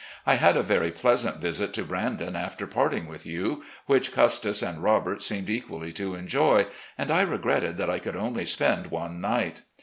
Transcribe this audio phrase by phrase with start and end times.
[0.25, 4.81] I had a very pleasant visit to Brandon after parting with you, which Custis and
[4.81, 6.65] Robert seemed equally to enjoy,
[6.97, 9.61] and I regretted that I could only spend one night.